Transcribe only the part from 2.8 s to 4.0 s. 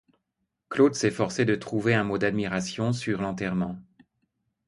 sur L'Enterrement.